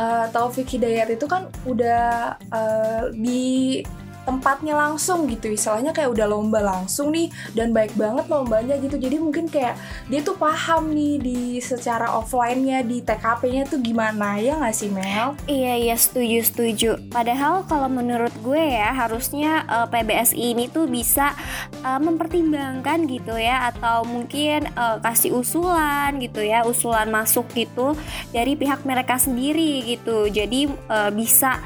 uh, 0.00 0.26
Taufik 0.32 0.68
Hidayat 0.68 1.12
itu 1.12 1.26
kan 1.28 1.50
udah 1.68 2.38
uh, 2.48 3.04
di 3.12 3.82
tempatnya 4.28 4.76
langsung 4.76 5.24
gitu 5.24 5.48
istilahnya 5.48 5.96
kayak 5.96 6.12
udah 6.12 6.28
lomba 6.28 6.60
langsung 6.60 7.16
nih 7.16 7.32
dan 7.56 7.72
baik 7.72 7.96
banget 7.96 8.28
lombanya 8.28 8.76
gitu 8.76 9.00
jadi 9.00 9.16
mungkin 9.16 9.48
kayak 9.48 9.80
dia 10.12 10.20
tuh 10.20 10.36
paham 10.36 10.92
nih 10.92 11.16
di 11.16 11.40
secara 11.64 12.12
offline-nya 12.12 12.84
di 12.84 13.00
TKP-nya 13.00 13.64
tuh 13.64 13.80
gimana 13.80 14.36
ya 14.36 14.60
nggak 14.60 14.76
sih 14.76 14.92
Mel? 14.92 15.32
Iya 15.48 15.74
iya 15.80 15.96
setuju 15.96 16.44
setuju. 16.44 16.90
Padahal 17.08 17.64
kalau 17.64 17.88
menurut 17.88 18.32
gue 18.44 18.60
ya 18.60 18.92
harusnya 18.92 19.64
eh, 19.64 19.86
PBSI 19.88 20.52
ini 20.52 20.68
tuh 20.68 20.84
bisa 20.84 21.32
eh, 21.80 22.00
mempertimbangkan 22.00 23.08
gitu 23.08 23.40
ya 23.40 23.72
atau 23.72 24.04
mungkin 24.04 24.68
eh, 24.68 24.96
kasih 25.00 25.32
usulan 25.38 26.20
gitu 26.20 26.44
ya 26.44 26.68
usulan 26.68 27.08
masuk 27.08 27.48
gitu 27.56 27.96
dari 28.34 28.58
pihak 28.58 28.84
mereka 28.84 29.16
sendiri 29.16 29.86
gitu. 29.88 30.28
Jadi 30.28 30.68
eh, 30.68 31.10
bisa 31.14 31.56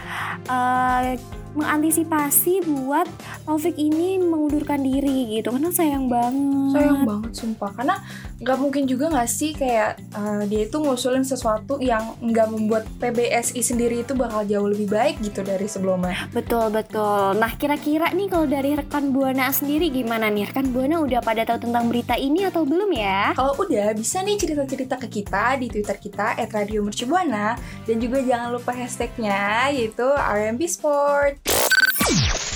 eh, 0.47 1.19
mengantisipasi 1.53 2.65
buat 2.65 3.09
Taufik 3.45 3.77
ini 3.77 4.17
mengundurkan 4.23 4.81
diri 4.81 5.39
gitu 5.39 5.53
karena 5.53 5.71
sayang 5.71 6.07
banget. 6.09 6.73
Sayang 6.73 6.99
banget 7.05 7.33
sumpah 7.37 7.71
karena 7.75 7.97
nggak 8.43 8.59
mungkin 8.59 8.85
juga 8.91 9.07
nggak 9.07 9.31
sih 9.31 9.55
kayak 9.55 10.03
uh, 10.19 10.43
dia 10.51 10.67
itu 10.67 10.77
ngusulin 10.83 11.23
sesuatu 11.23 11.79
yang 11.79 12.19
nggak 12.19 12.51
membuat 12.51 12.85
PBSI 12.99 13.63
sendiri 13.63 14.03
itu 14.03 14.19
bakal 14.19 14.43
jauh 14.43 14.67
lebih 14.67 14.91
baik 14.91 15.23
gitu 15.23 15.47
dari 15.47 15.71
sebelumnya. 15.71 16.27
Betul 16.35 16.75
betul. 16.75 17.39
Nah 17.39 17.55
kira-kira 17.55 18.11
nih 18.11 18.27
kalau 18.27 18.51
dari 18.51 18.75
rekan 18.75 19.15
buana 19.15 19.55
sendiri 19.55 19.95
gimana 19.95 20.27
nih? 20.27 20.51
Rekan 20.51 20.75
buana 20.75 20.99
udah 20.99 21.23
pada 21.23 21.47
tahu 21.47 21.71
tentang 21.71 21.87
berita 21.87 22.19
ini 22.19 22.43
atau 22.43 22.67
belum 22.67 22.91
ya? 22.91 23.31
Kalau 23.39 23.55
udah 23.63 23.95
bisa 23.95 24.27
nih 24.27 24.35
cerita-cerita 24.35 24.99
ke 24.99 25.09
kita 25.23 25.63
di 25.63 25.71
Twitter 25.71 25.97
kita 26.03 26.35
@radiomercubuana 26.51 27.55
dan 27.87 27.97
juga 28.03 28.19
jangan 28.27 28.51
lupa 28.59 28.75
hashtagnya 28.75 29.71
yaitu 29.71 30.05
RMB 30.19 30.61
Sport. 30.67 31.35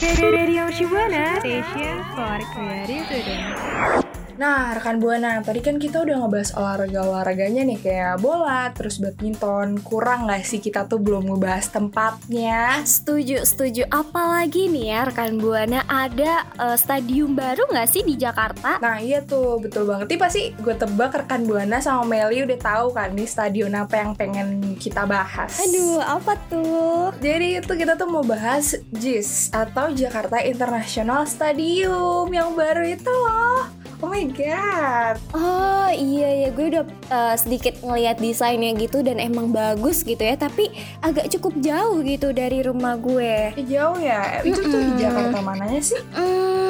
Radio 0.03 0.69
Shibuana 0.69 1.41
Station 1.41 2.05
for 2.13 2.37
Creative. 2.53 4.06
Nah, 4.37 4.77
rekan 4.77 5.01
Buana, 5.01 5.41
tadi 5.41 5.65
kan 5.65 5.81
kita 5.81 6.05
udah 6.05 6.21
ngebahas 6.21 6.53
olahraga-olahraganya 6.53 7.65
nih 7.65 7.79
kayak 7.81 8.21
bola, 8.21 8.69
terus 8.77 9.01
badminton. 9.01 9.81
Kurang 9.81 10.29
nggak 10.29 10.45
sih 10.45 10.61
kita 10.61 10.85
tuh 10.85 11.01
belum 11.01 11.33
ngebahas 11.33 11.73
tempatnya? 11.73 12.85
Setuju, 12.85 13.49
setuju. 13.49 13.89
Apalagi 13.89 14.69
nih 14.69 14.93
ya 14.93 15.01
rekan 15.09 15.41
buana 15.41 15.89
ada 15.89 16.45
eh, 16.61 16.77
stadium 16.77 17.33
baru 17.33 17.65
nggak 17.73 17.89
sih 17.89 18.05
di 18.05 18.21
Jakarta? 18.21 18.77
Nah 18.77 19.01
iya 19.01 19.25
tuh 19.25 19.57
betul 19.57 19.89
banget. 19.89 20.13
Ini 20.13 20.21
pasti 20.21 20.43
gue 20.53 20.75
tebak 20.77 21.17
rekan 21.25 21.49
Buana 21.49 21.81
sama 21.81 22.05
Meli 22.05 22.45
udah 22.45 22.61
tahu 22.61 22.93
kan 22.93 23.17
nih 23.17 23.29
stadion 23.29 23.73
apa 23.73 24.05
yang 24.05 24.13
pengen 24.13 24.77
kita 24.77 25.09
bahas. 25.09 25.57
Aduh, 25.65 26.05
apa 26.05 26.37
tuh? 26.53 27.09
Jadi 27.25 27.65
itu 27.65 27.73
kita 27.73 27.97
tuh 27.97 28.09
mau 28.13 28.21
bahas 28.21 28.77
JIS 28.93 29.57
atau 29.57 29.89
Jakarta 29.97 30.45
International 30.45 31.25
Stadium 31.25 32.29
yang 32.29 32.53
baru 32.53 32.85
itu 32.85 33.09
loh. 33.09 33.76
Oh 34.05 34.13
my 34.13 34.29
god. 34.29 35.17
Oh 35.33 35.89
iya 35.89 36.45
ya, 36.45 36.49
gue 36.53 36.67
udah 36.69 36.85
eh, 37.09 37.35
sedikit 37.41 37.81
ngeliat 37.81 38.21
desainnya 38.21 38.77
gitu 38.77 39.01
dan 39.01 39.17
emang 39.17 39.49
bagus 39.49 40.05
gitu 40.05 40.21
ya. 40.21 40.37
Tapi 40.37 40.69
agak 41.01 41.33
cukup 41.33 41.57
jauh 41.65 42.05
gitu 42.05 42.37
dari 42.37 42.61
rumah 42.61 43.01
gue. 43.01 43.57
Jauh 43.65 43.97
ya. 43.97 44.45
Itu 44.45 44.61
tuh 44.69 44.83
di. 44.85 45.01
Jakarta 45.01 45.39
mananya 45.41 45.81
sih? 45.81 46.01
Hmm, 46.13 46.66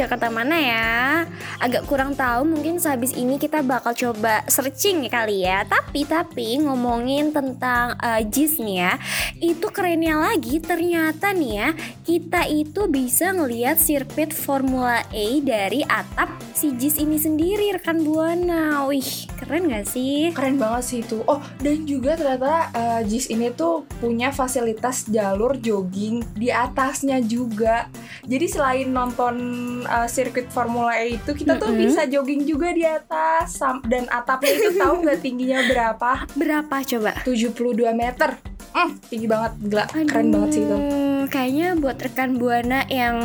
Jakarta 0.00 0.32
mana 0.32 0.56
ya? 0.56 0.88
Agak 1.60 1.84
kurang 1.84 2.16
tahu. 2.16 2.48
Mungkin 2.48 2.80
sehabis 2.80 3.12
ini 3.12 3.36
kita 3.36 3.60
bakal 3.60 3.92
coba 3.92 4.40
searching 4.48 5.04
kali 5.12 5.44
ya. 5.44 5.68
Tapi 5.68 6.08
tapi 6.08 6.56
ngomongin 6.64 7.36
tentang 7.36 8.00
eh, 8.00 8.24
JIS 8.24 8.64
nih 8.64 8.78
ya, 8.80 8.92
itu 9.44 9.66
kerennya 9.68 10.16
lagi 10.16 10.56
ternyata 10.56 11.36
nih 11.36 11.52
ya 11.52 11.68
kita 12.10 12.48
itu 12.48 12.88
bisa 12.88 13.30
ngelihat 13.30 13.76
sirkuit 13.76 14.32
Formula 14.32 15.04
E 15.12 15.44
dari 15.44 15.84
atap 15.84 16.32
si 16.56 16.72
JIS 16.74 17.00
ini 17.00 17.20
sendiri 17.20 17.76
rekan 17.76 18.00
buana. 18.00 18.88
Wih 18.88 19.28
keren 19.38 19.68
gak 19.68 19.88
sih? 19.88 20.32
Keren 20.32 20.56
banget 20.56 20.82
sih 20.84 20.98
itu. 21.04 21.20
Oh, 21.28 21.40
dan 21.60 21.84
juga 21.84 22.16
ternyata 22.16 22.72
uh, 22.72 23.00
JIS 23.04 23.32
ini 23.32 23.52
tuh 23.52 23.84
punya 24.00 24.32
fasilitas 24.32 25.08
jalur 25.08 25.60
jogging 25.60 26.24
di 26.36 26.48
atasnya 26.48 27.20
juga. 27.20 27.88
Jadi 28.24 28.46
selain 28.48 28.88
nonton 28.90 29.34
uh, 29.90 30.06
sirkuit 30.06 30.46
Formula 30.54 30.94
E 30.96 31.18
itu, 31.18 31.34
kita 31.34 31.58
tuh 31.58 31.74
Mm-mm. 31.74 31.82
bisa 31.82 32.06
jogging 32.06 32.46
juga 32.46 32.70
di 32.70 32.86
atas. 32.86 33.58
Dan 33.84 34.06
atapnya 34.06 34.52
itu 34.54 34.70
tahu 34.78 35.02
nggak 35.02 35.18
tingginya 35.18 35.60
berapa? 35.66 36.10
Berapa 36.38 36.76
coba? 36.86 37.12
72 37.26 37.90
meter. 37.92 38.38
Hmm, 38.70 38.94
tinggi 39.10 39.26
banget, 39.26 39.52
gila. 39.66 39.84
Keren 39.90 40.30
banget 40.30 40.50
sih 40.54 40.62
itu. 40.62 40.76
Kayaknya 41.30 41.68
buat 41.74 41.94
rekan 41.96 42.36
buana 42.36 42.82
yang 42.84 43.16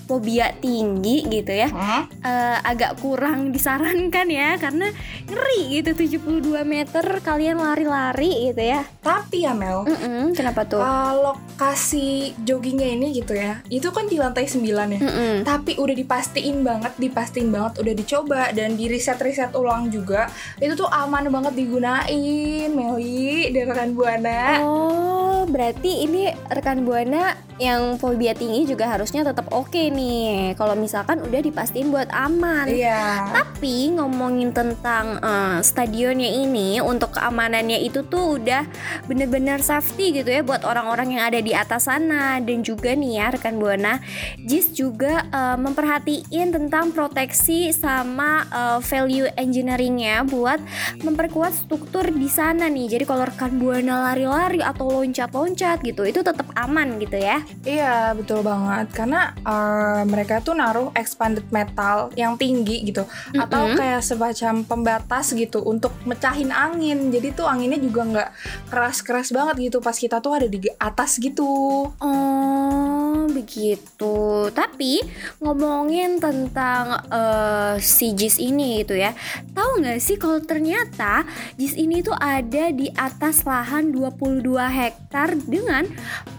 fobia 0.00 0.56
tinggi 0.56 1.28
gitu 1.28 1.52
ya, 1.52 1.68
Hmm? 1.68 2.08
eh, 2.18 2.56
agak 2.58 2.96
kurang 2.98 3.52
disarankan 3.52 4.24
ya 4.26 4.56
karena 4.56 4.88
ngeri 5.26 5.78
gitu 5.78 5.92
72 5.94 6.40
meter 6.62 7.04
kalian 7.20 7.56
lari-lari 7.56 8.48
gitu 8.48 8.64
ya. 8.66 8.80
Tapi 8.98 9.44
ya 9.44 9.52
Mel, 9.52 9.84
Mm-mm, 9.84 10.32
kenapa 10.32 10.64
tuh? 10.64 10.80
uh, 10.80 11.12
lokasi 11.22 12.32
joggingnya 12.40 12.96
ini 12.96 13.12
gitu 13.14 13.32
ya, 13.34 13.60
itu 13.68 13.88
kan 13.88 14.04
di 14.04 14.16
lantai 14.16 14.48
9 14.48 14.64
ya. 14.90 14.98
Mm-mm. 14.98 15.34
tapi 15.42 15.76
udah 15.76 15.92
dipastiin 15.92 16.62
banget, 16.62 16.96
dipastiin 16.96 17.48
banget 17.48 17.76
udah 17.78 17.92
dicoba 17.92 18.42
dan 18.50 18.72
di 18.72 18.86
riset-riset 18.86 19.52
ulang 19.52 19.88
juga 19.88 20.32
itu 20.56 20.72
tuh 20.74 20.88
aman 20.88 21.28
banget 21.28 21.54
digunain 21.54 22.08
Meli 22.70 23.50
dan 23.50 23.64
rekan 23.66 23.92
buana. 23.92 24.40
Oh, 24.60 25.44
berarti 25.44 26.04
ini 26.04 26.24
rekan 26.48 26.82
buana 26.82 27.36
yang 27.60 28.00
fobia 28.00 28.32
tinggi 28.32 28.64
juga 28.64 28.88
harusnya 28.88 29.20
tetap 29.20 29.52
oke 29.52 29.92
nih. 29.92 30.56
Kalau 30.56 30.72
misalkan 30.72 31.20
udah 31.20 31.40
dipastiin 31.44 31.92
buat 31.92 32.08
aman. 32.08 32.72
Iya. 32.72 33.28
Tapi 33.36 33.92
ngomongin 34.00 34.56
tentang 34.56 35.20
eh, 35.20 35.60
stadionnya 35.60 36.32
ini 36.40 36.80
untuk 36.80 37.20
keamanannya 37.20 37.84
itu 37.84 38.00
tuh 38.08 38.40
udah 38.40 38.64
bener-bener 39.04 39.60
safety 39.60 40.16
gitu 40.16 40.32
ya 40.32 40.40
buat 40.40 40.64
orang-orang 40.64 41.20
yang 41.20 41.22
ada 41.28 41.40
di 41.44 41.52
atas 41.52 41.84
sana 41.84 42.40
dan 42.40 42.64
juga 42.64 42.96
nih 42.96 43.20
ya 43.20 43.26
rekan 43.36 43.60
buana 43.60 44.00
JIS 44.40 44.72
juga 44.72 45.28
eh, 45.28 45.56
memperhatiin 45.60 46.56
tentang 46.56 46.96
proteksi 46.96 47.76
sama 47.76 48.48
eh, 48.48 48.78
value 48.80 49.28
engineeringnya 49.36 50.24
buat 50.24 50.64
memperkuat 51.04 51.52
struktur 51.52 52.08
di 52.08 52.32
sana 52.32 52.72
nih. 52.72 52.96
Jadi 52.96 53.04
kalau 53.04 53.28
rekan 53.28 53.60
buana 53.60 54.08
lari-lari 54.08 54.64
atau 54.64 55.04
loncat-loncat 55.04 55.84
gitu 55.84 56.08
itu 56.08 56.24
tetap 56.24 56.48
aman 56.56 56.96
gitu 56.96 57.20
ya. 57.20 57.49
Iya 57.60 58.16
betul 58.16 58.40
banget 58.40 58.88
karena 58.92 59.36
uh, 59.44 60.02
mereka 60.08 60.40
tuh 60.40 60.56
naruh 60.56 60.88
expanded 60.96 61.44
metal 61.52 62.10
yang 62.16 62.34
tinggi 62.40 62.82
gitu 62.88 63.04
Mm-mm. 63.04 63.42
atau 63.46 63.70
kayak 63.76 64.02
semacam 64.02 64.64
pembatas 64.64 65.32
gitu 65.36 65.60
untuk 65.62 65.92
mecahin 66.08 66.50
angin 66.50 67.12
jadi 67.12 67.36
tuh 67.36 67.46
anginnya 67.46 67.78
juga 67.78 68.02
nggak 68.06 68.30
keras-keras 68.72 69.30
banget 69.30 69.70
gitu 69.70 69.78
pas 69.78 69.94
kita 69.94 70.18
tuh 70.18 70.36
ada 70.36 70.46
di 70.48 70.58
atas 70.80 71.20
gitu. 71.20 71.48
Oh 72.00 72.89
begitu. 73.32 74.48
Tapi 74.50 75.02
ngomongin 75.38 76.18
tentang 76.18 77.04
eh, 77.10 77.74
si 77.82 78.12
JIS 78.16 78.40
ini 78.42 78.82
gitu 78.82 78.96
ya. 78.96 79.12
Tahu 79.52 79.84
nggak 79.84 80.00
sih 80.00 80.16
kalau 80.16 80.40
ternyata 80.42 81.28
JIS 81.60 81.76
ini 81.76 82.00
tuh 82.00 82.16
ada 82.16 82.72
di 82.72 82.90
atas 82.96 83.44
lahan 83.44 83.92
22 83.92 84.56
hektar 84.56 85.36
dengan 85.44 85.84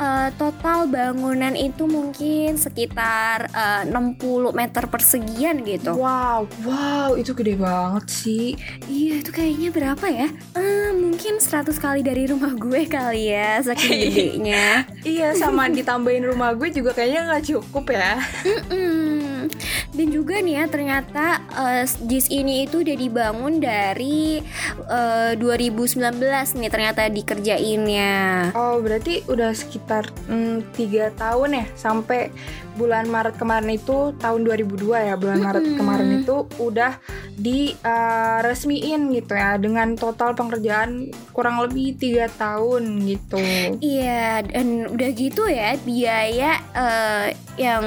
eh, 0.02 0.30
total 0.36 0.90
bangunan 0.90 1.54
itu 1.54 1.86
mungkin 1.86 2.58
sekitar 2.58 3.52
eh, 3.54 3.84
60 3.88 4.52
meter 4.52 4.84
persegian 4.90 5.62
gitu. 5.62 5.94
Wow, 5.94 6.50
wow 6.66 7.14
itu 7.14 7.38
gede 7.38 7.56
banget 7.56 8.06
sih. 8.10 8.58
Iya 8.90 9.22
itu 9.22 9.30
kayaknya 9.30 9.70
berapa 9.70 10.06
ya? 10.10 10.28
Eh, 10.58 10.90
mungkin 10.98 11.38
100 11.38 11.78
kali 11.78 12.02
dari 12.02 12.26
rumah 12.26 12.58
gue 12.58 12.90
kali 12.90 13.30
ya 13.30 13.62
saking 13.66 14.10
gedenya. 14.10 14.90
Iya 15.06 15.38
sama 15.38 15.70
ditambahin 15.70 16.26
rumah 16.26 16.58
gue 16.58 16.74
juga 16.74 16.81
kayaknya 16.90 17.30
nggak 17.30 17.46
cukup 17.46 17.86
ya. 17.94 18.18
Mm-mm. 18.42 19.46
Dan 19.92 20.08
juga 20.10 20.42
nih 20.42 20.58
ya 20.58 20.66
ternyata 20.66 21.26
eh, 21.54 21.86
JIS 21.86 22.34
ini 22.34 22.66
itu 22.66 22.82
udah 22.82 22.98
dibangun 22.98 23.62
dari 23.62 24.42
eh, 24.90 25.32
2019 25.38 26.18
nih 26.58 26.72
ternyata 26.74 27.06
dikerjainnya. 27.06 28.50
Oh 28.58 28.82
berarti 28.82 29.22
udah 29.30 29.54
sekitar 29.54 30.10
mm, 30.26 30.74
tiga 30.74 31.14
tahun 31.14 31.62
ya 31.62 31.66
sampai 31.78 32.34
bulan 32.80 33.08
Maret 33.12 33.36
kemarin 33.36 33.76
itu 33.76 34.16
tahun 34.16 34.42
2002 34.48 35.08
ya 35.12 35.16
bulan 35.20 35.40
Maret 35.44 35.64
Mm-mm. 35.64 35.78
kemarin 35.78 36.10
itu 36.24 36.36
udah 36.60 36.94
diresmiin 37.36 39.12
gitu 39.18 39.34
ya 39.36 39.58
dengan 39.60 39.98
total 40.00 40.38
pengerjaan 40.38 41.12
kurang 41.36 41.60
lebih 41.64 41.98
tiga 42.00 42.32
tahun 42.32 43.04
gitu. 43.08 43.42
Iya 43.82 44.46
dan 44.46 44.88
udah 44.94 45.10
gitu 45.12 45.44
ya 45.50 45.76
biaya 45.84 46.52
eh, 46.72 47.28
yang 47.60 47.84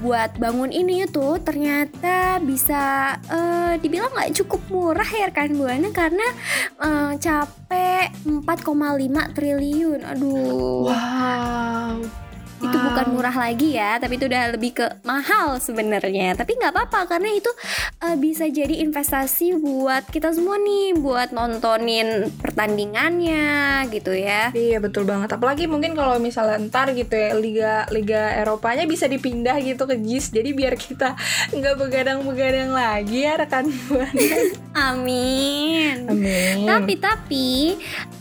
buat 0.00 0.34
bangun 0.40 0.72
ini 0.72 1.04
tuh 1.10 1.36
ternyata 1.42 2.40
bisa 2.40 3.16
eh, 3.28 3.74
dibilang 3.80 4.12
nggak 4.16 4.32
cukup 4.44 4.60
murah 4.72 5.08
ya 5.08 5.28
rekan 5.28 5.56
buana 5.58 5.88
karena 5.92 6.26
eh, 6.80 7.12
capek 7.20 8.08
4,5 8.24 9.36
triliun. 9.36 10.00
Aduh. 10.08 10.88
Wow. 10.88 12.29
Itu 12.60 12.76
Wow. 12.80 12.86
bukan 12.92 13.06
murah 13.12 13.32
lagi 13.34 13.72
ya 13.72 13.96
tapi 13.96 14.14
itu 14.14 14.24
udah 14.24 14.52
lebih 14.52 14.72
ke 14.74 14.86
mahal 15.02 15.56
sebenarnya 15.56 16.32
tapi 16.32 16.54
nggak 16.54 16.70
apa-apa 16.70 17.08
karena 17.08 17.28
itu 17.30 17.50
eh, 18.00 18.16
bisa 18.16 18.44
jadi 18.46 18.80
investasi 18.80 19.56
buat 19.56 20.04
kita 20.06 20.30
semua 20.30 20.56
nih 20.56 20.96
buat 20.96 21.30
nontonin 21.30 22.28
pertandingannya 22.38 23.48
gitu 23.88 24.12
ya 24.12 24.50
Iya 24.50 24.78
betul 24.78 25.04
banget. 25.04 25.30
Apalagi 25.30 25.64
mungkin 25.64 25.94
kalau 25.94 26.18
misalnya 26.18 26.58
ntar 26.62 26.92
gitu 26.92 27.12
ya 27.12 27.32
liga 27.34 27.72
liga 27.88 28.34
Eropanya 28.36 28.84
bisa 28.84 29.06
dipindah 29.06 29.56
gitu 29.58 29.84
ke 29.84 29.96
JIS. 29.96 30.30
Jadi 30.30 30.50
biar 30.52 30.74
kita 30.74 31.14
nggak 31.50 31.74
begadang-begadang 31.76 32.70
lagi 32.70 33.24
ya 33.24 33.36
rekan 33.36 33.68
buana. 33.86 34.10
amin 34.90 36.06
Amin. 36.06 36.64
tapi 36.64 36.94
tapi 36.96 37.48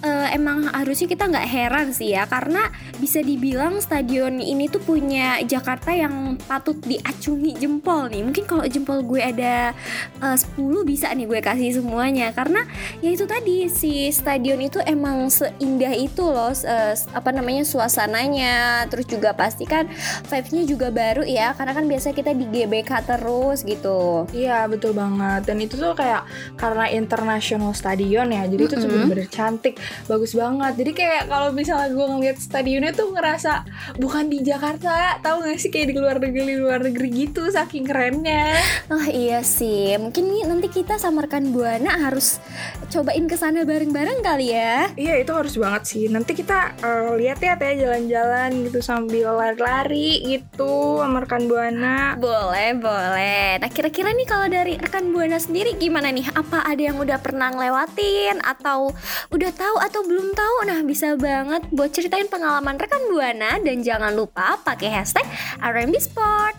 eh, 0.01 0.27
emang 0.33 0.69
harusnya 0.69 1.07
kita 1.07 1.25
nggak 1.25 1.47
heran 1.47 1.87
sih 1.91 2.11
ya 2.11 2.25
karena 2.25 2.69
bisa 2.97 3.21
dibilang 3.21 3.77
stadion 3.79 4.28
ini 4.37 4.69
tuh 4.69 4.83
punya 4.83 5.41
Jakarta 5.41 5.89
yang 5.89 6.37
patut 6.45 6.77
diacungi 6.85 7.57
jempol 7.57 8.11
nih. 8.13 8.21
Mungkin 8.21 8.45
kalau 8.45 8.65
jempol 8.69 9.01
gue 9.01 9.21
ada 9.23 9.73
eh, 10.21 10.37
10 10.37 10.61
bisa 10.85 11.09
nih 11.17 11.25
gue 11.25 11.39
kasih 11.41 11.81
semuanya. 11.81 12.29
Karena 12.35 12.61
ya 13.01 13.09
itu 13.09 13.25
tadi 13.25 13.65
si 13.71 14.13
stadion 14.13 14.61
itu 14.61 14.77
emang 14.85 15.31
seindah 15.31 15.93
itu 15.95 16.21
loh 16.21 16.53
eh, 16.53 16.93
apa 16.93 17.29
namanya 17.33 17.65
suasananya. 17.65 18.85
Terus 18.93 19.09
juga 19.09 19.33
pasti 19.33 19.65
kan 19.65 19.89
vibes-nya 20.29 20.63
juga 20.69 20.93
baru 20.93 21.25
ya 21.25 21.55
karena 21.57 21.73
kan 21.73 21.85
biasa 21.89 22.13
kita 22.13 22.35
di 22.35 22.45
GBK 22.45 22.91
terus 23.07 23.65
gitu. 23.65 24.29
Iya 24.35 24.69
betul 24.69 24.93
banget. 24.93 25.47
Dan 25.47 25.63
itu 25.63 25.79
tuh 25.79 25.95
kayak 25.95 26.27
karena 26.59 26.91
international 26.91 27.71
stadion 27.71 28.29
ya 28.29 28.43
jadi 28.45 28.63
itu 28.67 28.75
tuh 28.75 28.89
bener-bener 28.89 29.29
cantik 29.31 29.79
bagus 30.05 30.35
banget. 30.35 30.73
Jadi 30.75 30.91
kayak 30.91 31.23
kalau 31.31 31.49
misalnya 31.55 31.89
gue 31.95 32.07
ngeliat 32.09 32.37
stadionnya 32.37 32.91
tuh 32.91 33.13
ngerasa 33.15 33.63
bukan 34.01 34.18
di 34.25 34.41
Jakarta 34.41 35.15
tahu 35.21 35.45
gak 35.45 35.55
sih 35.55 35.69
kayak 35.69 35.87
di 35.91 35.95
luar 35.95 36.17
negeri 36.17 36.57
luar 36.57 36.79
negeri 36.81 37.07
gitu 37.23 37.47
saking 37.47 37.85
kerennya 37.85 38.59
Oh 38.89 39.05
iya 39.05 39.39
sih, 39.39 39.95
mungkin 39.95 40.27
nih 40.27 40.43
nanti 40.43 40.67
kita 40.67 40.97
sama 40.97 41.23
rekan 41.23 41.53
Buana 41.53 41.93
harus 42.01 42.41
cobain 42.89 43.23
ke 43.23 43.37
sana 43.37 43.61
bareng-bareng 43.61 44.19
kali 44.19 44.51
ya. 44.51 44.89
iya 44.97 45.15
itu 45.15 45.29
harus 45.29 45.53
banget 45.55 45.83
sih 45.85 46.03
nanti 46.09 46.33
kita 46.33 46.73
eh, 46.75 47.11
lihat 47.15 47.37
ya 47.37 47.53
teh 47.53 47.77
jalan-jalan 47.77 48.49
gitu 48.65 48.81
sambil 48.81 49.31
lari-lari 49.31 50.25
gitu 50.25 50.99
sama 50.99 51.21
rekan 51.21 51.45
buana 51.45 52.17
Boleh, 52.17 52.73
boleh. 52.73 53.61
Nah, 53.61 53.69
kira-kira 53.69 54.09
nih 54.09 54.25
kalau 54.25 54.49
dari 54.49 54.75
rekan 54.75 55.11
Buana 55.11 55.37
sendiri 55.37 55.75
gimana 55.75 56.09
nih? 56.09 56.25
Apa 56.31 56.65
ada 56.65 56.81
yang 56.81 56.97
udah 56.97 57.21
pernah 57.21 57.53
ngelewatin 57.53 58.41
atau 58.41 58.89
udah 59.29 59.51
tahu 59.53 59.75
atau 59.77 60.01
belum 60.01 60.33
tahu? 60.33 60.55
Nah, 60.65 60.79
bisa 60.81 61.13
banget 61.13 61.61
buat 61.69 61.93
ceritain 61.93 62.25
pengalaman 62.25 62.75
rekan 62.75 63.05
Buana 63.07 63.61
dan 63.61 63.81
jangan 63.81 64.08
lupa 64.13 64.57
pakai 64.61 64.89
hashtag 64.89 65.25
RMB 65.61 65.95
Sport. 66.01 66.55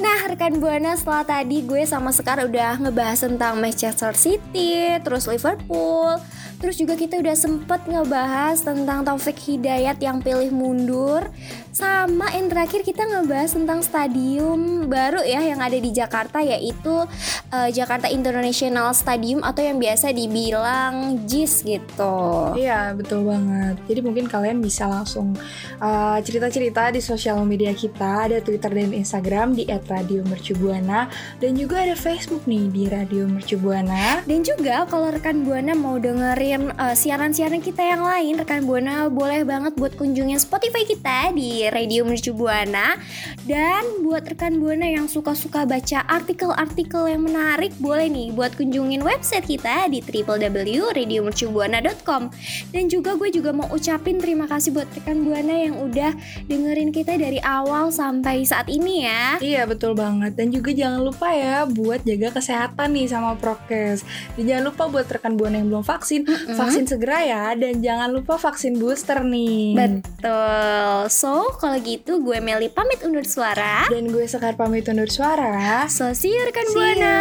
Nah, 0.00 0.32
rekan 0.32 0.56
Buana 0.56 0.96
setelah 0.96 1.28
tadi 1.28 1.60
gue 1.60 1.84
sama 1.84 2.08
Sekar 2.08 2.40
udah 2.40 2.80
ngebahas 2.80 3.20
tentang 3.20 3.60
Manchester 3.60 4.16
City, 4.16 4.96
terus 5.04 5.28
Liverpool, 5.28 6.16
terus 6.56 6.80
juga 6.80 6.96
kita 6.96 7.20
udah 7.20 7.36
sempet 7.36 7.84
ngebahas 7.84 8.64
tentang 8.64 9.04
Taufik 9.04 9.36
Hidayat 9.36 10.00
yang 10.00 10.24
pilih 10.24 10.48
mundur, 10.56 11.28
sama 11.70 12.28
yang 12.34 12.50
terakhir 12.50 12.80
kita 12.82 13.06
ngebahas 13.06 13.54
tentang 13.56 13.80
stadium 13.80 14.90
baru 14.90 15.22
ya 15.22 15.40
yang 15.40 15.62
ada 15.62 15.78
di 15.78 15.88
Jakarta 15.94 16.42
yaitu 16.42 17.06
eh, 17.54 17.70
Jakarta 17.70 18.10
International 18.10 18.90
Stadium 18.92 19.40
atau 19.40 19.62
yang 19.62 19.78
biasa 19.78 20.10
dibilang 20.10 21.24
JIS 21.24 21.62
gitu. 21.62 22.16
Iya 22.58 22.92
betul 22.98 23.24
banget. 23.24 23.80
Jadi 23.86 24.00
mungkin 24.02 24.26
kalian 24.26 24.58
bisa 24.60 24.90
langsung 24.90 25.32
uh, 25.78 26.18
cerita-cerita 26.20 26.90
di 26.90 27.00
sosial 27.00 27.40
media 27.46 27.70
kita, 27.70 28.28
ada 28.28 28.38
Twitter 28.42 28.68
dan 28.68 28.90
Instagram 28.92 29.54
di 29.54 29.64
@radiomercubuana 29.90 31.10
dan 31.42 31.58
juga 31.58 31.82
ada 31.82 31.98
Facebook 31.98 32.46
nih 32.46 32.70
di 32.70 32.86
Radio 32.86 33.26
Mercubuana. 33.26 34.22
Dan 34.28 34.44
juga 34.46 34.86
kalau 34.86 35.10
rekan 35.10 35.42
Buana 35.42 35.74
mau 35.74 35.98
dengerin 35.98 36.70
uh, 36.76 36.94
siaran-siaran 36.94 37.58
kita 37.58 37.82
yang 37.82 38.06
lain, 38.06 38.38
rekan 38.38 38.62
Buana 38.68 39.10
boleh 39.10 39.42
banget 39.42 39.74
buat 39.74 39.98
kunjungin 39.98 40.38
Spotify 40.38 40.86
kita 40.86 41.34
di 41.34 41.66
Radio 41.72 42.06
Mercu 42.06 42.30
Buana. 42.36 42.94
Dan 43.42 44.06
buat 44.06 44.22
rekan 44.28 44.60
Buana 44.62 44.86
yang 44.86 45.08
suka-suka 45.08 45.66
baca 45.66 46.06
artikel-artikel 46.06 47.08
yang 47.10 47.26
menarik, 47.26 47.74
boleh 47.80 48.06
nih 48.06 48.30
buat 48.36 48.54
kunjungin 48.54 49.02
website 49.02 49.48
kita 49.48 49.88
di 49.88 50.04
www.radiomercubuana.com. 50.04 52.30
Dan 52.70 52.86
juga 52.92 53.16
gue 53.16 53.32
juga 53.32 53.56
mau 53.56 53.72
ucapin 53.72 54.20
terima 54.20 54.44
kasih 54.44 54.76
buat 54.76 54.92
rekan 54.92 55.24
Buana 55.24 55.56
yang 55.56 55.80
udah 55.80 56.12
dengerin 56.46 56.92
kita 56.92 57.16
dari 57.16 57.40
awal 57.40 57.88
sampai 57.88 58.44
saat 58.44 58.68
ini 58.68 59.08
ya. 59.08 59.40
Iya 59.40 59.64
betul 59.64 59.79
banget 59.96 60.36
dan 60.36 60.52
juga 60.52 60.70
jangan 60.76 61.00
lupa 61.00 61.32
ya 61.32 61.64
buat 61.64 62.04
jaga 62.04 62.36
kesehatan 62.36 62.92
nih 62.92 63.06
sama 63.08 63.34
prokes. 63.40 64.04
Dan 64.36 64.44
jangan 64.44 64.64
lupa 64.68 64.82
buat 64.92 65.06
rekan 65.08 65.40
buana 65.40 65.58
yang 65.58 65.72
belum 65.72 65.84
vaksin, 65.84 66.28
vaksin 66.52 66.84
segera 66.84 67.18
ya 67.24 67.44
dan 67.56 67.80
jangan 67.80 68.12
lupa 68.12 68.36
vaksin 68.36 68.76
booster 68.76 69.24
nih. 69.24 69.74
Betul. 69.74 71.08
So, 71.08 71.56
kalau 71.56 71.80
gitu 71.80 72.20
gue 72.20 72.38
Meli 72.38 72.68
pamit 72.68 73.00
undur 73.00 73.24
suara. 73.24 73.88
Dan 73.88 74.12
gue 74.12 74.24
Sekar 74.28 74.54
pamit 74.54 74.86
undur 74.86 75.08
suara. 75.08 75.88
So, 75.88 76.12
see 76.12 76.30
you 76.30 76.44
rekan 76.44 76.68
See 76.68 76.76
Buana. 76.76 77.16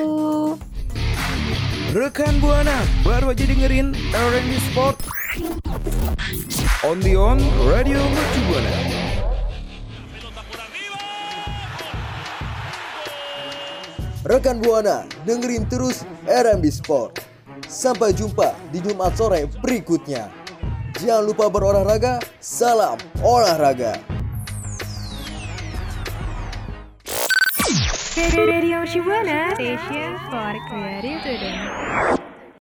you. 0.00 0.56
Rekan 1.90 2.38
Buana 2.38 2.86
baru 3.02 3.34
aja 3.34 3.42
dengerin 3.50 3.90
R&B 4.14 4.50
Sport 4.70 5.02
On 6.86 7.02
the 7.02 7.18
On 7.18 7.34
Radio 7.66 7.98
Mercu 7.98 8.40
Buana 8.46 8.99
Rekan 14.30 14.62
Buana, 14.62 15.02
dengerin 15.26 15.66
terus 15.66 16.06
RMB 16.22 16.62
Sport. 16.70 17.18
Sampai 17.66 18.14
jumpa 18.14 18.54
di 18.70 18.78
Jumat 18.78 19.18
sore 19.18 19.50
berikutnya. 19.58 20.30
Jangan 21.02 21.26
lupa 21.26 21.50
berolahraga, 21.50 22.22
salam 22.38 22.94
olahraga. 23.26 23.98
Radio 28.30 28.86
Shibuana 28.86 29.50
Station 29.58 30.14
for 30.30 30.54
Creative 30.70 31.18
Today. 31.26 32.29